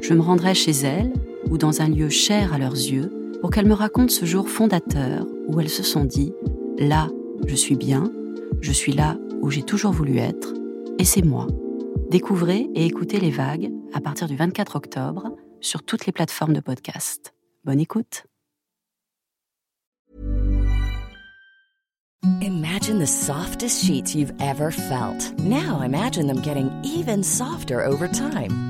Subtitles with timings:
[0.00, 1.12] Je me rendrai chez elles
[1.50, 5.26] ou dans un lieu cher à leurs yeux pour qu'elles me racontent ce jour fondateur
[5.48, 6.32] où elles se sont dit⁇
[6.88, 7.08] Là,
[7.46, 8.10] je suis bien,
[8.60, 10.54] je suis là où j'ai toujours voulu être,
[10.98, 11.46] et c'est moi.
[12.10, 16.60] Découvrez et écoutez les vagues à partir du 24 octobre sur toutes les plateformes de
[16.60, 17.34] podcast.
[17.64, 18.24] Bonne écoute.
[22.42, 25.32] Imagine the softest sheets you've ever felt.
[25.38, 28.69] Now imagine them getting even softer over time.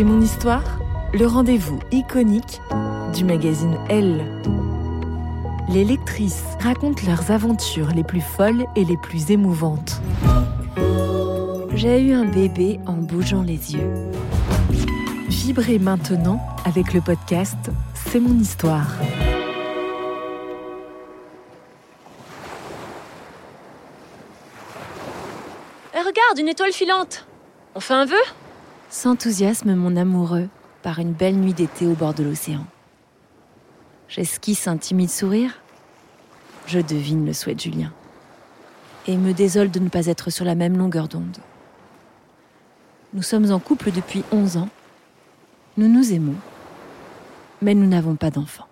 [0.00, 0.64] C'est mon histoire,
[1.12, 2.62] le rendez-vous iconique
[3.14, 4.24] du magazine Elle.
[5.68, 10.00] Les lectrices racontent leurs aventures les plus folles et les plus émouvantes.
[11.74, 13.92] J'ai eu un bébé en bougeant les yeux.
[15.28, 18.94] Vibrez maintenant avec le podcast C'est mon histoire.
[25.92, 27.26] Eh, regarde, une étoile filante
[27.74, 28.16] On fait un vœu?
[28.90, 30.48] S'enthousiasme mon amoureux
[30.82, 32.66] par une belle nuit d'été au bord de l'océan.
[34.08, 35.62] J'esquisse un timide sourire.
[36.66, 37.92] Je devine le souhait de Julien.
[39.06, 41.38] Et me désole de ne pas être sur la même longueur d'onde.
[43.14, 44.68] Nous sommes en couple depuis 11 ans.
[45.76, 46.36] Nous nous aimons.
[47.62, 48.69] Mais nous n'avons pas d'enfants.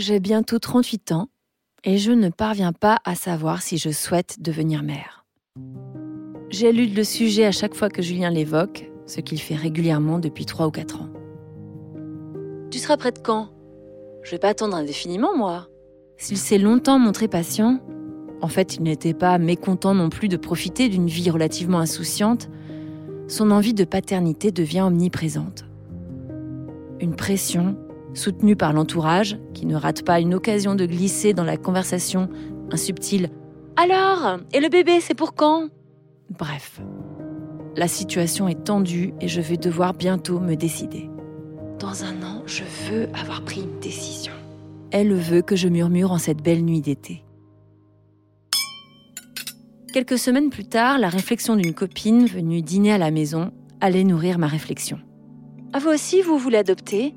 [0.00, 1.28] J'ai bientôt 38 ans
[1.84, 5.26] et je ne parviens pas à savoir si je souhaite devenir mère.
[6.48, 10.46] J'ai lu le sujet à chaque fois que Julien l'évoque, ce qu'il fait régulièrement depuis
[10.46, 11.10] 3 ou 4 ans.
[12.70, 13.50] Tu seras prête quand?
[14.22, 15.68] Je vais pas attendre indéfiniment, moi.
[16.16, 17.78] S'il s'est longtemps montré patient,
[18.40, 22.48] en fait il n'était pas mécontent non plus de profiter d'une vie relativement insouciante,
[23.28, 25.66] son envie de paternité devient omniprésente.
[27.00, 27.76] Une pression
[28.14, 32.28] soutenu par l'entourage, qui ne rate pas une occasion de glisser dans la conversation
[32.70, 33.30] un subtil
[33.76, 35.68] Alors Et le bébé, c'est pour quand?
[36.38, 36.80] Bref,
[37.76, 41.08] la situation est tendue et je vais devoir bientôt me décider.
[41.78, 44.32] Dans un an, je veux avoir pris une décision.
[44.90, 47.24] Elle veut que je murmure en cette belle nuit d'été.
[49.92, 54.38] Quelques semaines plus tard, la réflexion d'une copine venue dîner à la maison allait nourrir
[54.38, 54.98] ma réflexion.
[55.72, 57.14] À vous aussi, vous voulez adopter?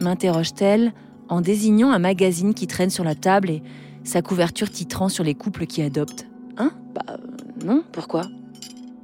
[0.00, 0.92] M'interroge-t-elle
[1.28, 3.62] en désignant un magazine qui traîne sur la table et
[4.04, 6.26] sa couverture titrant sur les couples qui adoptent.
[6.56, 6.72] Hein?
[6.94, 7.16] Bah euh,
[7.64, 8.22] non, pourquoi?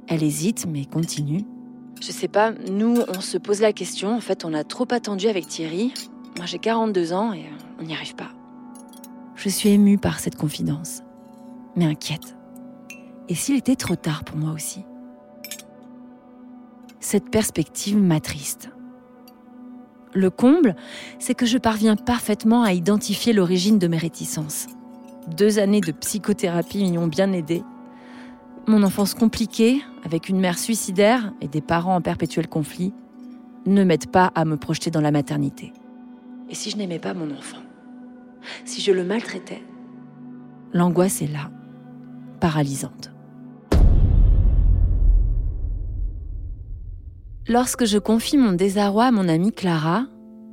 [0.07, 1.45] Elle hésite mais continue.
[2.01, 5.27] Je sais pas, nous on se pose la question, en fait on a trop attendu
[5.27, 5.93] avec Thierry.
[6.37, 7.45] Moi j'ai 42 ans et
[7.79, 8.29] on n'y arrive pas.
[9.35, 11.01] Je suis émue par cette confidence,
[11.75, 12.35] mais inquiète.
[13.29, 14.83] Et s'il était trop tard pour moi aussi?
[16.99, 18.69] Cette perspective m'attriste.
[20.13, 20.75] Le comble,
[21.19, 24.67] c'est que je parviens parfaitement à identifier l'origine de mes réticences.
[25.27, 27.63] Deux années de psychothérapie m'y ont bien aidé.
[28.67, 32.93] Mon enfance compliquée, avec une mère suicidaire et des parents en perpétuel conflit,
[33.65, 35.73] ne m'aide pas à me projeter dans la maternité.
[36.49, 37.59] Et si je n'aimais pas mon enfant?
[38.65, 39.61] Si je le maltraitais?
[40.73, 41.51] L'angoisse est là,
[42.39, 43.11] paralysante.
[47.49, 50.05] Lorsque je confie mon désarroi à mon amie Clara,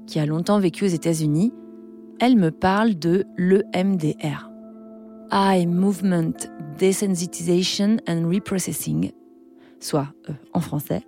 [0.07, 1.53] qui a longtemps vécu aux États-Unis,
[2.21, 4.51] elle me parle de l'EMDR.
[5.31, 6.33] Eye Movement
[6.79, 9.13] Desensitization and Reprocessing,
[9.79, 11.03] soit, euh, en français,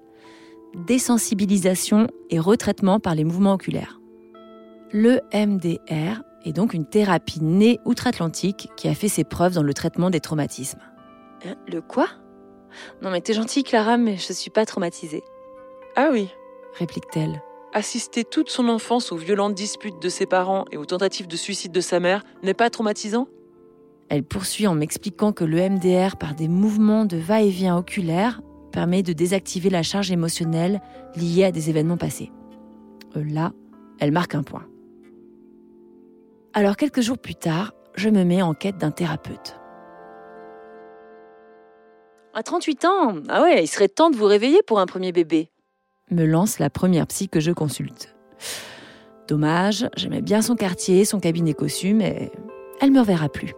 [0.87, 3.99] désensibilisation et retraitement par les mouvements oculaires.
[4.93, 9.73] Le MDR est donc une thérapie née outre-Atlantique qui a fait ses preuves dans le
[9.73, 10.83] traitement des traumatismes.
[11.47, 12.09] Hein, Le quoi?
[13.01, 15.23] Non mais t'es gentille Clara, mais je suis pas traumatisée.
[16.01, 16.29] Ah oui,
[16.79, 17.43] réplique-t-elle.
[17.73, 21.73] assister toute son enfance aux violentes disputes de ses parents et aux tentatives de suicide
[21.73, 23.27] de sa mère n'est pas traumatisant?
[24.09, 29.13] Elle poursuit en m'expliquant que le MDR, par des mouvements de va-et-vient oculaire, permet de
[29.13, 30.81] désactiver la charge émotionnelle
[31.17, 32.31] liée à des événements passés.
[33.17, 33.51] Euh, Là,
[33.99, 34.69] elle marque un point.
[36.55, 39.59] Alors quelques jours plus tard, je me mets en quête d'un thérapeute.
[42.35, 45.51] À 38 ans Ah ouais, il serait temps de vous réveiller pour un premier bébé.
[46.11, 48.15] Me lance la première psy que je consulte.
[49.29, 52.33] Dommage, j'aimais bien son quartier, son cabinet cossu, mais
[52.81, 53.53] elle me reverra plus.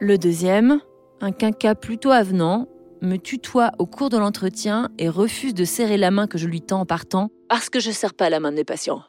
[0.00, 0.80] Le deuxième,
[1.20, 2.66] un quinca plutôt avenant,
[3.02, 6.60] me tutoie au cours de l'entretien et refuse de serrer la main que je lui
[6.60, 7.30] tends en partant.
[7.48, 9.02] Parce que je serre pas la main de mes patients.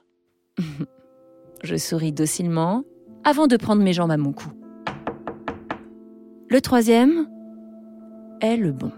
[1.63, 2.83] Je souris docilement
[3.23, 4.49] avant de prendre mes jambes à mon cou.
[6.49, 7.27] Le troisième
[8.41, 8.91] est le bon.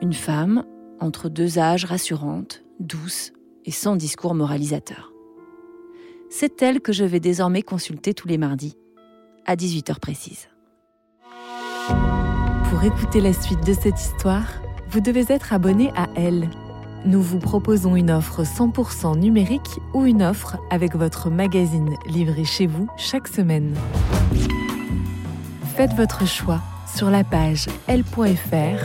[0.00, 0.64] Une femme
[1.00, 3.32] entre deux âges rassurante, douce
[3.64, 5.12] et sans discours moralisateur.
[6.30, 8.76] C'est elle que je vais désormais consulter tous les mardis,
[9.46, 10.48] à 18h précise.
[12.70, 14.48] Pour écouter la suite de cette histoire,
[14.88, 16.50] vous devez être abonné à Elle.
[17.06, 22.66] Nous vous proposons une offre 100% numérique ou une offre avec votre magazine livré chez
[22.66, 23.74] vous chaque semaine.
[25.76, 26.60] Faites votre choix
[26.94, 28.84] sur la page l.fr